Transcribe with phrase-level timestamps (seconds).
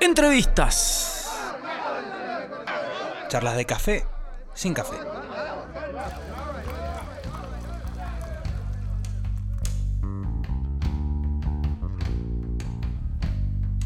[0.00, 1.30] Entrevistas.
[3.28, 4.04] Charlas de café
[4.54, 4.96] sin café.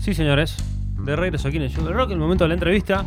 [0.01, 0.57] Sí, señores.
[0.99, 3.05] De regreso aquí en el Show del Rock, en el momento de la entrevista.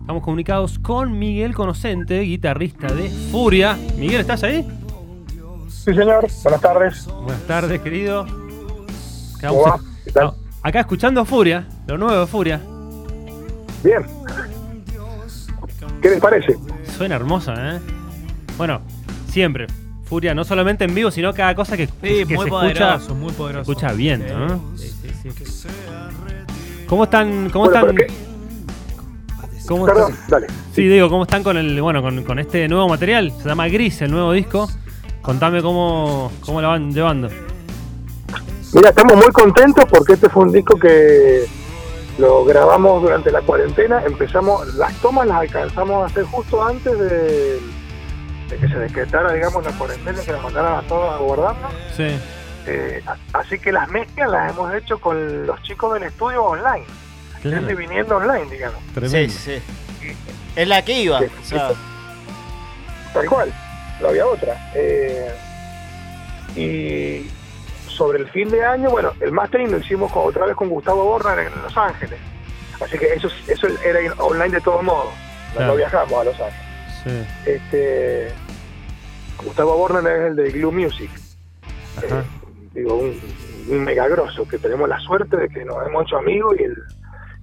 [0.00, 3.78] Estamos comunicados con Miguel Conocente, guitarrista de Furia.
[3.96, 4.66] Miguel, ¿estás ahí?
[5.68, 6.26] Sí, señor.
[6.42, 7.06] Buenas tardes.
[7.06, 8.26] Buenas tardes, querido.
[9.40, 9.78] ¿Cómo va?
[10.04, 10.24] ¿Qué tal?
[10.24, 12.60] No, acá escuchando Furia, lo nuevo de Furia.
[13.82, 14.04] Bien.
[16.02, 16.56] ¿Qué les parece?
[16.96, 17.80] Suena hermosa, ¿eh?
[18.56, 18.80] Bueno,
[19.28, 19.66] siempre.
[20.04, 23.14] Furia, no solamente en vivo, sino cada cosa que, Sí, que muy se poderoso, escucha,
[23.14, 23.70] muy se poderoso.
[23.72, 24.60] escucha bien, ¿no?
[24.76, 24.88] Sí,
[25.22, 25.68] sí, sí.
[26.86, 27.48] ¿Cómo están?
[27.50, 28.06] ¿Cómo Bueno, están?
[29.68, 30.28] ¿Cómo Perdón, están?
[30.28, 30.46] dale.
[30.74, 33.32] Sí, digo, ¿cómo están con el, bueno, con, con este nuevo material?
[33.40, 34.68] Se llama Gris, el nuevo disco.
[35.22, 37.28] Contame cómo, cómo la van llevando.
[38.72, 41.44] Mira, estamos muy contentos porque este fue un disco que
[42.20, 44.02] lo grabamos durante la cuarentena.
[44.04, 47.60] Empezamos, las tomas las alcanzamos a hacer justo antes de,
[48.48, 51.72] de que se decretara, digamos, la cuarentena, que nos mandaran a todos a guardarnos.
[51.96, 52.18] Sí.
[52.66, 56.84] Eh, así que las mezclas las hemos hecho con los chicos del estudio online.
[57.40, 57.56] Claro.
[57.56, 58.80] Gente viniendo online, digamos.
[59.10, 59.62] Sí, sí.
[60.54, 61.20] Es la que iba.
[61.20, 61.70] Sí, o sea,
[63.14, 63.52] Tal cual,
[64.00, 64.70] no había otra.
[64.74, 65.34] Eh,
[66.54, 67.39] y
[68.00, 71.04] sobre el fin de año, bueno, el mastering lo hicimos con- otra vez con Gustavo
[71.04, 72.18] Borner en Los Ángeles.
[72.82, 75.12] Así que eso, eso era online de todos modos.
[75.52, 75.66] Claro.
[75.72, 76.66] no viajamos a Los Ángeles.
[77.04, 77.50] Sí.
[77.50, 78.32] Este,
[79.44, 81.10] Gustavo Borner es el de Glue Music.
[81.98, 82.24] Ajá.
[82.72, 83.20] digo, un,
[83.68, 86.76] un mega grosso, que tenemos la suerte de que nos hemos hecho amigos y, el,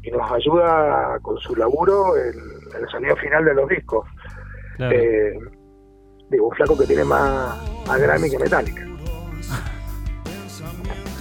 [0.02, 2.34] y nos ayuda con su laburo en,
[2.76, 4.08] en el sonido final de los discos.
[4.78, 4.96] Claro.
[4.96, 5.38] Eh,
[6.32, 8.82] digo, un flaco que tiene más, más Grammy que Metallica.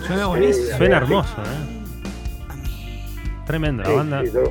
[0.07, 0.77] Suena buenísimo.
[0.79, 1.77] Suena hermoso, ¿eh?
[3.47, 4.23] Tremendo, la banda.
[4.25, 4.43] sí, yo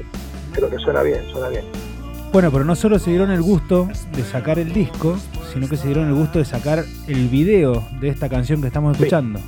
[0.53, 1.65] creo que suena bien, suena bien.
[2.31, 5.17] Bueno, pero no solo se dieron el gusto de sacar el disco,
[5.53, 8.95] sino que se dieron el gusto de sacar el video de esta canción que estamos
[8.95, 9.39] escuchando.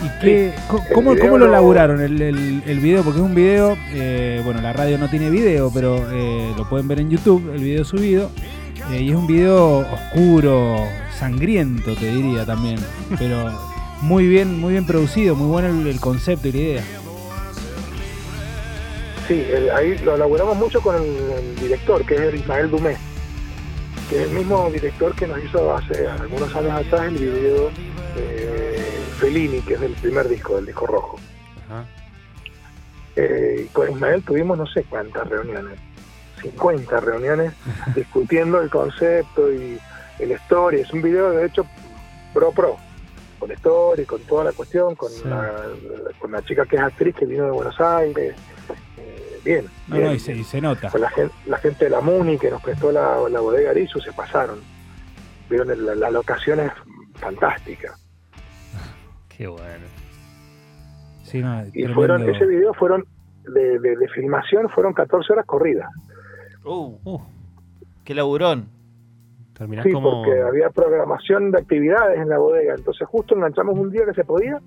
[0.00, 0.54] ¿Y qué,
[0.94, 3.02] cómo, cómo lo lo- laburaron el, el- el video?
[3.02, 6.86] Porque es un video, eh, bueno, la radio no tiene video, pero eh, lo pueden
[6.86, 8.30] ver en YouTube, el video subido.
[8.92, 10.84] eh, y es un video oscuro,
[11.18, 12.78] sangriento, te diría también.
[13.18, 13.50] Pero
[14.02, 16.84] muy bien, muy bien producido, muy bueno el, el concepto y la idea.
[19.26, 22.96] Sí, el- ahí lo elaboramos mucho con el, el director, que es el Ismael Dumé,
[24.08, 27.70] que es el mismo director que nos hizo hace algunos años atrás el video
[28.16, 28.82] de
[29.18, 31.18] Fellini, que es del primer disco, del disco rojo.
[31.66, 31.84] Ajá.
[33.16, 35.78] Eh, con Ismael tuvimos no sé cuántas reuniones,
[36.40, 37.52] 50 reuniones
[37.96, 39.78] discutiendo el concepto y
[40.20, 40.80] el story.
[40.80, 41.66] Es un video de hecho
[42.32, 42.52] pro
[43.38, 45.22] pro, con story, con toda la cuestión, con, Sí.
[45.24, 45.54] la,
[46.18, 48.34] con la chica que es actriz que vino de Buenos Aires.
[48.98, 50.08] Eh, bien, No, bien.
[50.08, 50.90] no, y, se, y se nota.
[50.90, 54.00] Con la gente, la gente de la MUNI que nos prestó la, la bodega Arizu
[54.00, 54.60] se pasaron.
[55.48, 56.72] Vieron la, la locación es
[57.14, 57.94] fantástica.
[59.28, 59.86] Qué bueno.
[61.22, 61.94] Sí, no, Y tremendo.
[61.94, 63.04] fueron, ese video fueron
[63.44, 65.88] de, de- de filmación fueron 14 horas corridas.
[66.64, 67.20] Uh, Uh,
[68.04, 68.68] qué laburón.
[69.58, 70.10] Terminás Sí, como.
[70.24, 72.74] porque había programación de actividades en la bodega.
[72.76, 74.58] Entonces justo enganchamos un día que se podía.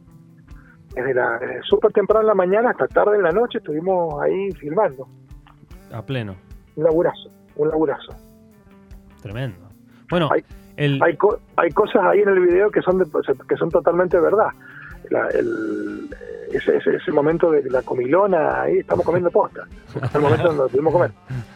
[0.94, 4.52] Desde la desde súper temprano en la mañana hasta tarde en la noche estuvimos ahí
[4.52, 5.08] filmando.
[5.94, 6.36] A pleno.
[6.76, 8.14] Un laburazo, un laburazo.
[9.22, 9.58] Tremendo.
[10.10, 10.44] Bueno, Hay-
[10.78, 11.02] el.
[11.02, 13.06] Hay, co- hay cosas ahí en el video que son de-
[13.48, 14.48] que son totalmente verdad.
[15.10, 16.10] La- el-
[16.52, 19.64] ese, ese, ese momento de la comilona, ahí estamos comiendo posta.
[20.14, 21.12] El momento donde pudimos comer.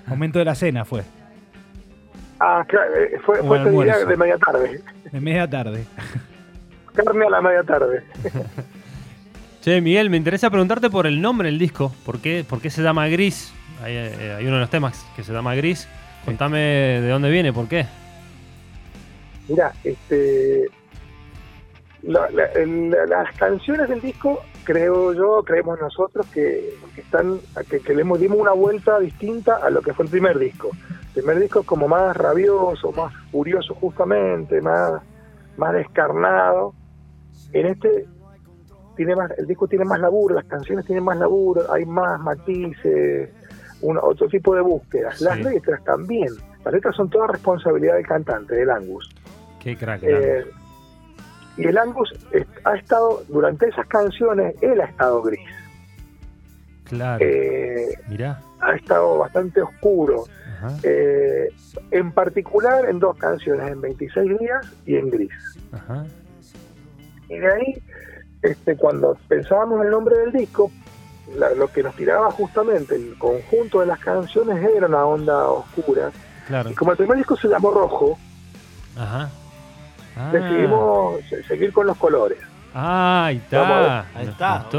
[0.07, 1.01] Momento de la cena fue,
[2.39, 4.81] Ah, claro, eh, fue, fue este día de media tarde.
[5.11, 5.85] de media tarde.
[6.93, 8.03] Carne a la media tarde.
[9.61, 11.91] Che, Miguel, me interesa preguntarte por el nombre del disco.
[12.05, 13.51] ¿Por qué, por qué se llama Gris?
[13.83, 15.87] Hay, eh, hay uno de los temas que se llama Gris.
[16.23, 17.87] Contame de dónde viene, por qué.
[19.47, 20.67] Mira, este,
[22.03, 27.39] la- la- el- las canciones del disco, creo yo, creemos nosotros que, que están,
[27.69, 30.69] que, que le dimos una vuelta distinta a lo que fue el primer disco.
[31.15, 35.01] Primer disco es como más rabioso, más furioso justamente, más,
[35.57, 36.73] más descarnado.
[37.53, 38.05] En este
[38.97, 43.29] tiene más, el disco tiene más laburo, las canciones tienen más laburo, hay más matices,
[43.81, 45.21] un, otro tipo de búsquedas.
[45.21, 45.43] Las Sí.
[45.43, 46.29] letras también.
[46.65, 49.09] Las letras son toda responsabilidad del cantante, del Angus.
[49.61, 50.01] Qué crack.
[50.03, 50.45] Eh,
[51.57, 52.13] y el Angus
[52.65, 55.39] ha estado, durante esas canciones, él ha estado gris.
[56.83, 57.23] claro.
[57.25, 58.39] Eh, Mirá.
[58.61, 60.25] ha estado bastante oscuro.
[60.83, 61.49] Eh,
[61.91, 65.31] en particular en dos canciones, en 26 días y en gris.
[65.71, 66.05] ajá.
[67.29, 67.83] Y de ahí,
[68.43, 70.71] este, cuando pensábamos el nombre del disco,
[71.35, 76.11] la- lo que nos tiraba justamente el conjunto de las canciones era una onda oscura.
[76.47, 76.69] Claro.
[76.69, 78.17] Y como el primer disco se llamó Rojo,
[78.95, 79.29] Ajá.
[80.15, 80.29] Ah.
[80.31, 82.37] decidimos se- seguir con los colores.
[82.73, 84.05] Ah, ahí está.
[84.13, 84.69] Ahí está.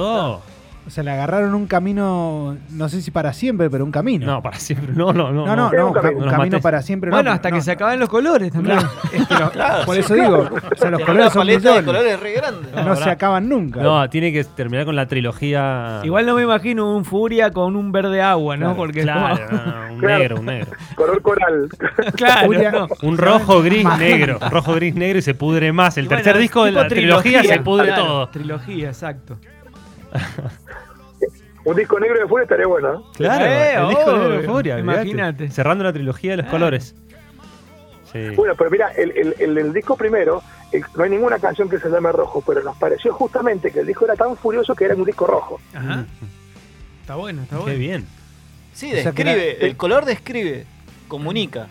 [0.86, 4.24] O sea, le agarraron un camino, no sé si para siempre, pero un camino.
[4.24, 4.92] No, para siempre.
[4.94, 5.44] No, no, no.
[5.44, 6.20] no, no, no, un un, camino.
[6.24, 7.10] Nos camino para siempre.
[7.10, 8.78] no, Bueno, hasta no, que se acaben los colores también.
[9.12, 12.20] Es que no- Claro, por eso digo, o sea, los Tiene colores son millones, colores
[12.20, 12.68] re grande.
[12.72, 13.80] no, No, se acaban nunca.
[13.82, 16.00] No, tiene que terminar con la trilogía.
[16.04, 18.66] Igual no me imagino un Furia con un verde agua, ¿no?
[18.66, 20.18] Claro, Porque es Claro, como- no, no, un Claro.
[20.18, 20.70] negro, un negro.
[20.94, 21.68] Color coral.
[22.16, 22.88] claro, Furia- no.
[23.02, 24.38] Un rojo, gris, negro.
[24.50, 25.96] Rojo, gris, negro y se pudre más.
[25.98, 28.28] El Y bueno, tercer disco de la trilogía, se pudre claro, todo.
[28.28, 29.38] Trilogía, exacto.
[31.64, 32.94] Un disco negro de furia estaría bueno.
[32.94, 33.03] ¿eh?
[33.17, 34.79] Claro, Eh, el disco negro de Furia.
[34.79, 35.50] imagínate.
[35.50, 36.50] Cerrando la trilogía de los Ah.
[36.50, 36.94] colores.
[38.12, 38.29] Sí.
[38.37, 41.79] Bueno, pero mira, el, el, el, el disco primero, el- no hay ninguna canción que
[41.81, 44.94] se llame rojo, pero nos pareció justamente que el disco era tan furioso que era
[44.94, 45.61] un disco rojo.
[45.75, 46.06] Ajá.
[47.00, 47.79] Está bueno, está Qué bueno.
[47.79, 48.06] bien.
[48.73, 49.56] Sí, O sea que describe.
[49.56, 50.67] era- El color describe.
[51.08, 51.67] Comunica.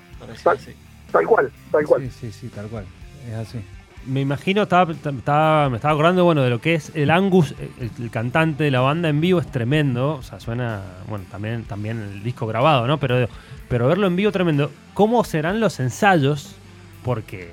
[0.45, 0.75] así.
[1.11, 2.01] Tal cual, tal cual.
[2.01, 2.85] Sí, sí, sí, tal cual.
[3.29, 3.59] Es así.
[4.07, 7.89] Me imagino, estaba, estaba- me estaba acordando, bueno, de lo que es el Angus, el,
[7.99, 10.13] el cantante de la banda en vivo es tremendo.
[10.15, 12.99] O sea, suena, bueno, también, también el disco grabado, ¿no?
[12.99, 13.27] Pero,
[13.67, 14.69] pero verlo en vivo tremendo.
[14.93, 16.55] ¿Cómo serán los ensayos?
[17.03, 17.51] Porque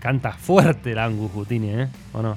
[0.00, 1.88] canta fuerte el Angus Gutini, ¿eh?
[2.12, 2.36] ¿O no?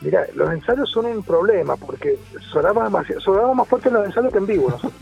[0.00, 2.18] Mira, los ensayos son un problema porque
[2.52, 4.70] sonaba, demasiado, sonaba más fuerte en los ensayos que en vivo.
[4.70, 4.92] nosotros.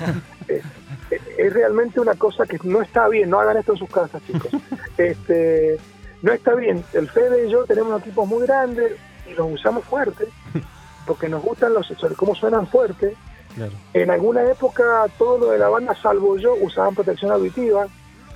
[0.48, 0.62] es,
[1.10, 3.28] es- es realmente una cosa que no está bien.
[3.30, 4.48] No hagan esto en sus casas, chicos.
[4.96, 5.76] este
[6.24, 6.82] No está bien.
[6.94, 8.92] El Fede y yo tenemos equipos muy grandes
[9.30, 10.26] y los usamos fuerte
[11.06, 11.86] porque nos gustan los
[12.16, 13.14] cómo suenan fuerte.
[13.54, 13.72] Claro.
[13.92, 14.82] En alguna época
[15.18, 17.86] todo lo de la banda, salvo yo, usaban protección auditiva.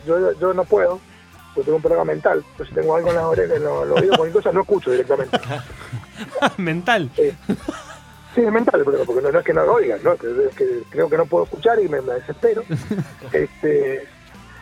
[0.06, 1.00] Yo, yo no puedo,
[1.54, 2.44] porque tengo un problema mental.
[2.50, 5.40] Entonces tengo algo en las orejas, en los, oídos, cualquier cosa, no escucho directamente.
[6.58, 7.10] Mental.
[7.16, 10.14] Sí, es mental el problema, porque no, no es que no lo oigan, ¿no?
[10.16, 12.62] Que- es que creo que no puedo escuchar y me, me desespero.
[13.32, 14.06] este,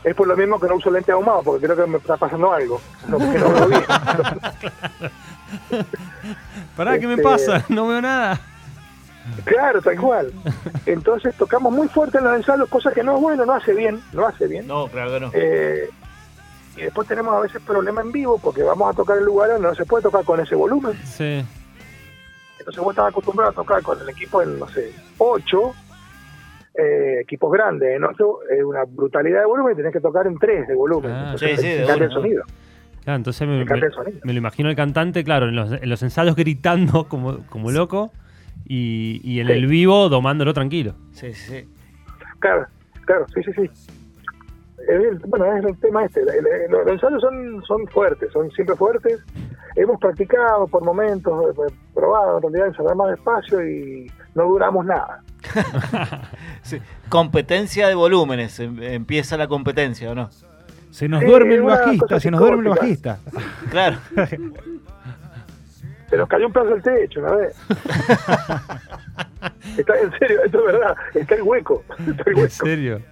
[0.07, 2.53] es por lo mismo que no uso lente ahumado, porque creo que me está pasando
[2.53, 2.81] algo.
[3.09, 3.83] No, porque no veo bien.
[6.77, 7.65] Pará, ¿qué me Este- pasa?
[7.69, 8.41] No veo nada.
[9.45, 10.33] claro, tal cual.
[10.87, 14.01] Entonces tocamos muy fuerte en los ensayos, cosa que no es bueno, no hace bien,
[14.13, 14.67] no hace bien.
[14.69, 15.31] No, claro que no.
[15.35, 15.91] Eh,
[16.77, 19.69] y después tenemos a veces problemas en vivo, porque vamos a tocar en lugares donde
[19.71, 20.93] no se puede tocar con ese volumen.
[21.05, 21.45] Sí.
[22.61, 25.75] Entonces vos estás acostumbrado a tocar con el equipo en, no sé, 8,
[26.79, 30.39] eh, equipos grandes, en 8 es una brutalidad de volumen y tenés que tocar en
[30.39, 31.11] 3 de volumen.
[31.11, 32.43] Ah, Entonces sí, sí, te de cambia el sonido.
[33.05, 34.21] Claro, entonces me, Me cambia me- el sonido.
[34.25, 38.11] me lo imagino el cantante, claro, en los, en los ensayos gritando como, como loco
[38.67, 39.53] y, y en Sí.
[39.53, 40.95] el vivo domándolo tranquilo.
[41.13, 41.69] Sí, sí, sí.
[42.41, 42.67] Claro,
[43.05, 43.71] claro, sí, sí, sí.
[44.89, 46.21] El- bueno, es el tema este.
[46.21, 49.21] el- el- los ensayos son, son fuertes, son siempre fuertes.
[49.75, 55.23] Hemos practicado por momentos, eh, probado en realidad ensayar más despacio y no duramos nada.
[56.63, 56.79] Sí.
[57.09, 58.59] Competencia de volúmenes.
[58.61, 60.31] em- Empieza la competencia, ¿o no?
[60.91, 63.19] Se nos Sí, duerme el bajista, se nos duerme el bajista.
[63.71, 63.99] Claro.
[66.09, 67.57] Se nos cayó un pedazo del techo una vez.
[69.77, 70.95] está en serio, esto es verdad.
[71.15, 71.85] Está el hueco.
[71.91, 72.49] Está el ¿En hueco.
[72.51, 73.03] serio?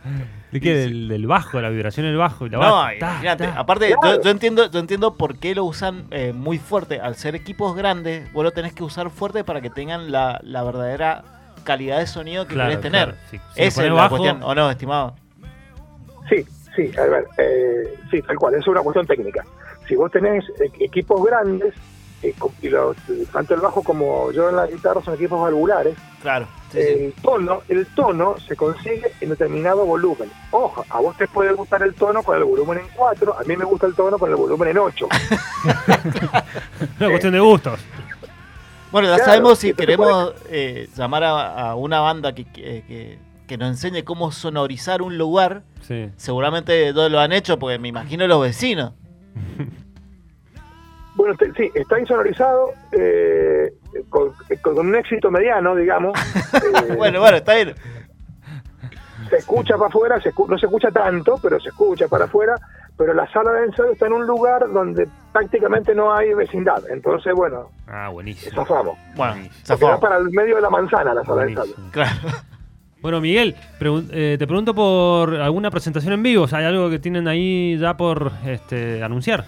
[0.52, 0.74] ¿De qué?
[0.76, 3.46] Del, del bajo, la vibración del bajo y la No, imagínate.
[3.46, 7.00] Aparte, yo, yo entiendo, yo entiendo por qué lo usan eh, muy fuerte.
[7.00, 10.62] Al ser equipos grandes, vos lo tenés que usar fuerte para que tengan la, la
[10.62, 11.24] verdadera
[11.62, 13.04] calidad de sonido que Claro, querés tener.
[13.10, 13.18] claro.
[13.30, 15.14] Si- si le Esa pones es la bajo- cuestión, ¿o no, estimado?
[16.28, 16.44] Sí,
[16.74, 19.44] sí, a ver, eh, sí, tal cual, eso es una cuestión técnica.
[19.86, 21.74] Si vos tenés e- equipos grandes,
[22.22, 22.96] eh, y los,
[23.32, 26.46] tanto el bajo como yo en la guitarra son equipos valvulares, Claro.
[26.72, 26.88] Sí, sí.
[27.04, 30.30] el tono, el tono se consigue en determinado volumen.
[30.50, 33.56] Ojo, a vos te puede gustar el tono con el volumen en 4, a mí
[33.56, 35.06] me gusta el tono con el volumen en 8.
[36.98, 37.78] Una cuestión de gustos.
[38.94, 43.18] Bueno, ya Claro, sabemos si queremos eh, llamar a, a una banda que, que, que-
[43.48, 45.62] que nos enseñe cómo sonorizar un lugar.
[45.82, 46.10] Sí.
[46.16, 48.92] Seguramente todos lo han hecho, porque me imagino los vecinos.
[51.16, 53.72] Bueno, te- sí, está insonorizado, eh,
[54.10, 54.32] con,
[54.62, 56.12] con un éxito mediano, digamos.
[56.54, 57.74] Eh, Bueno, bueno, está bien.
[59.28, 62.54] se escucha para afuera, se no se escucha tanto, pero se escucha para afuera,
[62.96, 67.32] pero la sala de ensayo está en un lugar donde prácticamente no hay vecindad, entonces
[67.34, 68.54] bueno, Ah, buenísimo.
[68.64, 68.98] zafamos.
[69.16, 70.00] Bueno, zafamos.
[70.00, 71.74] para el medio de la manzana la sala de ensayo.
[71.90, 72.10] Claro.
[73.02, 76.44] Bueno, Miguel, pregun- eh, te pregunto por alguna presentación en vivo.
[76.44, 79.44] O sea, ¿Hay algo que tienen ahí ya por este, anunciar?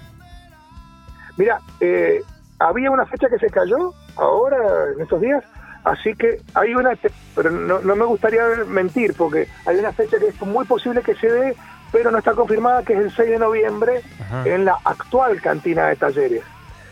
[1.38, 2.20] Mira, eh,
[2.58, 4.58] había una fecha que se cayó ahora,
[4.94, 5.42] en estos días,
[5.84, 6.98] así que hay una,
[7.34, 11.14] pero no, no me gustaría mentir, porque hay una fecha que es muy posible que
[11.14, 11.56] se dé,
[11.96, 14.46] pero no está confirmada, que es el 6 de noviembre Ajá.
[14.46, 16.42] en la actual cantina de talleres.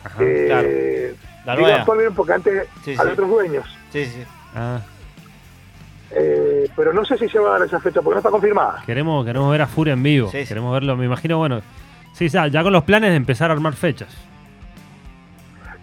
[0.02, 0.16] Ajá.
[0.20, 3.08] Eh, La digo actual porque antes Sí, había sí.
[3.12, 3.66] otros dueños.
[3.92, 4.22] Sí, sí.
[4.54, 4.80] Ah,
[6.16, 8.82] Eh, pero no sé si se va a dar esa fecha porque no está confirmada.
[8.86, 10.30] queremos, queremos ver a Furia en vivo.
[10.30, 10.46] Sí, sí.
[10.48, 11.60] Queremos verlo, me imagino, bueno.
[12.12, 14.08] Sí, ya, ya con los planes de empezar a armar fechas.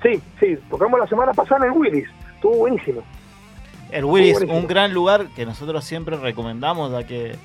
[0.01, 2.07] Sí, sí, tocamos la semana pasada en el Willis.
[2.35, 3.03] Estuvo buenísimo.
[3.91, 4.57] El Willis, buenísimo.
[4.59, 7.35] un gran lugar que nosotros siempre recomendamos, ya que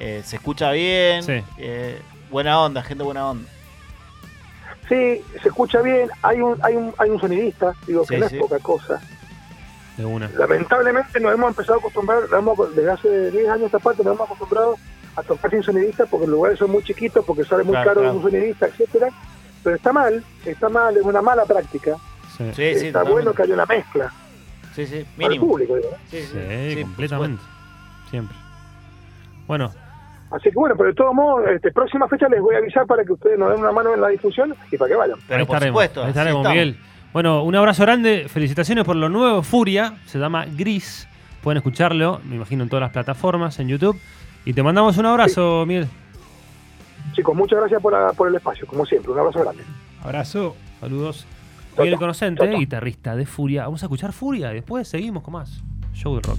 [0.00, 1.42] eh, se escucha bien, Sí.
[1.58, 3.48] eh, buena onda, gente buena onda.
[4.88, 6.08] Sí, se escucha bien.
[6.22, 8.36] Hay un, hay un, hay un sonidista, digo que Sí, no sí.
[8.36, 9.00] es poca cosa.
[9.96, 10.28] De una.
[10.30, 14.02] Lamentablemente nos hemos empezado a acostumbrar, nos hemos- desde hace 10 años a esta parte
[14.02, 14.76] nos hemos acostumbrado
[15.16, 18.00] a tocar sin sonidista porque los lugares son muy chiquitos, porque sale muy Claro, caro
[18.00, 18.16] claro.
[18.16, 19.08] un sonidista, etcétera.
[19.62, 21.96] Pero está mal, está mal, es una mala práctica.
[22.36, 23.12] Sí, Sí, sí, está totalmente.
[23.12, 24.12] bueno que haya una mezcla
[24.74, 25.46] Sí, sí, para el mínimo.
[25.48, 25.74] público.
[26.10, 27.42] Sí, sí, Sí, sí, completamente.
[28.08, 28.36] Siempre.
[29.46, 29.72] Bueno,
[30.30, 33.04] Así que bueno, pero de todos modos, este, próxima fecha les voy a avisar para
[33.04, 35.18] que ustedes nos den una mano en la difusión y para que vayan.
[35.26, 35.74] Pero ahí por estaremos.
[35.82, 36.48] supuesto, ahí estaremos.
[36.48, 36.76] Miguel.
[37.12, 38.26] Bueno, un abrazo grande.
[38.28, 39.42] Felicitaciones por lo nuevo.
[39.42, 39.94] Furia.
[40.06, 41.08] Se llama Gris.
[41.42, 43.98] Pueden escucharlo, me imagino, en todas las plataformas, en YouTube.
[44.44, 45.88] Y te mandamos un abrazo, Miguel.
[47.14, 49.10] Chicos, muchas gracias por, la- por el espacio, como siempre.
[49.10, 49.64] Un abrazo grande.
[50.04, 50.54] Abrazo.
[50.80, 51.26] Saludos.
[51.74, 51.98] Chau, Miguel.
[51.98, 52.58] Conocente, Chau, chau.
[52.60, 53.64] guitarrista de Furia.
[53.64, 55.62] Vamos a escuchar Furia y después seguimos con más.
[55.94, 56.38] Show de rock.